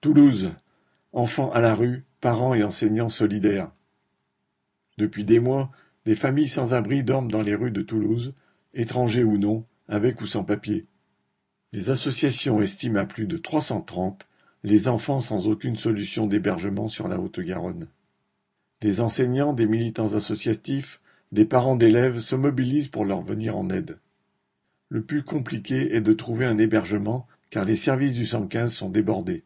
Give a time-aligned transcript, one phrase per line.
[0.00, 0.52] Toulouse,
[1.12, 3.70] enfants à la rue, parents et enseignants solidaires.
[4.96, 5.70] Depuis des mois,
[6.06, 8.32] des familles sans abri dorment dans les rues de Toulouse,
[8.72, 10.86] étrangers ou non, avec ou sans papier.
[11.74, 14.26] Les associations estiment à plus de 330
[14.64, 17.86] les enfants sans aucune solution d'hébergement sur la Haute-Garonne.
[18.80, 23.98] Des enseignants, des militants associatifs, des parents d'élèves se mobilisent pour leur venir en aide.
[24.88, 29.44] Le plus compliqué est de trouver un hébergement car les services du 115 sont débordés.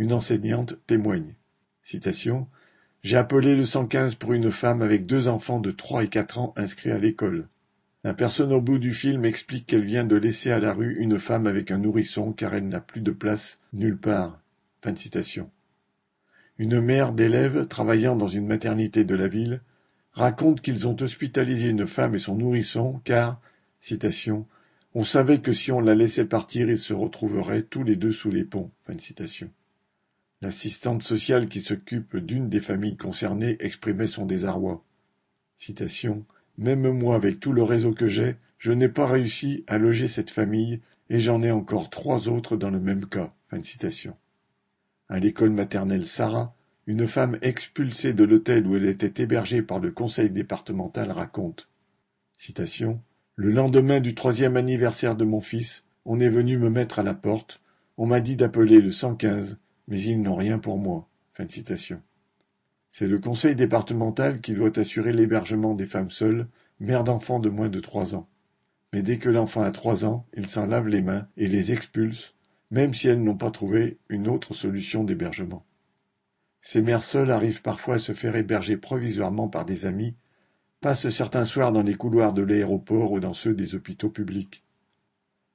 [0.00, 1.34] Une enseignante témoigne.
[3.02, 6.54] J'ai appelé le 115 pour une femme avec deux enfants de trois et quatre ans
[6.56, 7.48] inscrits à l'école.
[8.04, 11.18] La personne au bout du film explique qu'elle vient de laisser à la rue une
[11.18, 14.40] femme avec un nourrisson car elle n'a plus de place nulle part.
[16.58, 19.62] Une mère d'élèves travaillant dans une maternité de la ville
[20.12, 23.40] raconte qu'ils ont hospitalisé une femme et son nourrisson car,
[24.94, 28.30] on savait que si on la laissait partir, ils se retrouveraient tous les deux sous
[28.30, 28.70] les ponts.
[30.40, 34.84] L'assistante sociale qui s'occupe d'une des familles concernées exprimait son désarroi.
[36.58, 40.30] Même moi, avec tout le réseau que j'ai, je n'ai pas réussi à loger cette
[40.30, 43.32] famille et j'en ai encore trois autres dans le même cas.
[45.08, 46.54] À l'école maternelle Sarah,
[46.86, 51.68] une femme expulsée de l'hôtel où elle était hébergée par le conseil départemental raconte
[53.36, 57.14] Le lendemain du troisième anniversaire de mon fils, on est venu me mettre à la
[57.14, 57.60] porte,
[57.96, 59.58] on m'a dit d'appeler le 115,
[59.88, 61.08] mais ils n'ont rien pour moi.
[62.90, 66.48] C'est le conseil départemental qui doit assurer l'hébergement des femmes seules,
[66.80, 68.28] mères d'enfants de moins de trois ans.
[68.92, 72.34] Mais dès que l'enfant a trois ans, il s'en lave les mains et les expulse,
[72.70, 75.64] même si elles n'ont pas trouvé une autre solution d'hébergement.
[76.60, 80.16] Ces mères seules arrivent parfois à se faire héberger provisoirement par des amis,
[80.80, 84.64] passent certains soirs dans les couloirs de l'aéroport ou dans ceux des hôpitaux publics.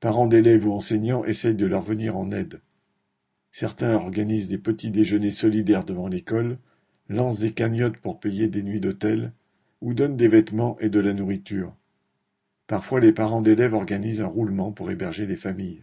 [0.00, 2.60] Parents d'élèves ou enseignants essayent de leur venir en aide.
[3.60, 6.58] Certains organisent des petits déjeuners solidaires devant l'école,
[7.08, 9.32] lancent des cagnottes pour payer des nuits d'hôtel,
[9.80, 11.74] ou donnent des vêtements et de la nourriture.
[12.68, 15.82] Parfois les parents d'élèves organisent un roulement pour héberger les familles.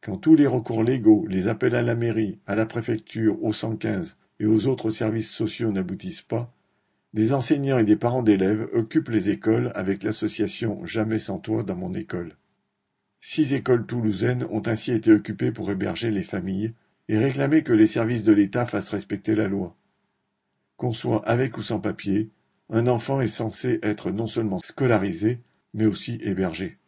[0.00, 4.16] Quand tous les recours légaux, les appels à la mairie, à la préfecture, au 115
[4.40, 6.52] et aux autres services sociaux n'aboutissent pas,
[7.14, 11.76] des enseignants et des parents d'élèves occupent les écoles avec l'association Jamais sans toi dans
[11.76, 12.36] mon école.
[13.20, 16.74] Six écoles toulousaines ont ainsi été occupées pour héberger les familles
[17.08, 19.76] et réclamer que les services de l'État fassent respecter la loi.
[20.76, 22.30] Qu'on soit avec ou sans papier,
[22.68, 25.40] un enfant est censé être non seulement scolarisé,
[25.72, 26.78] mais aussi hébergé.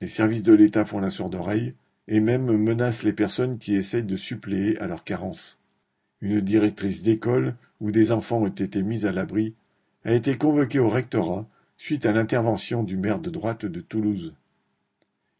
[0.00, 1.74] Les services de l'État font la sourde oreille
[2.08, 5.58] et même menacent les personnes qui essayent de suppléer à leurs carences.
[6.20, 9.54] Une directrice d'école où des enfants ont été mis à l'abri
[10.04, 11.46] a été convoquée au rectorat
[11.76, 14.34] suite à l'intervention du maire de droite de Toulouse.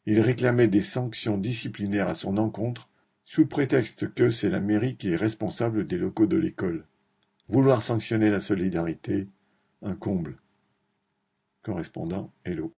[0.07, 2.89] Il réclamait des sanctions disciplinaires à son encontre
[3.33, 6.85] sous prétexte que c'est la mairie qui est responsable des locaux de l'école.
[7.49, 9.29] Vouloir sanctionner la solidarité,
[9.83, 10.41] un comble.
[11.63, 12.69] Correspondant Hello.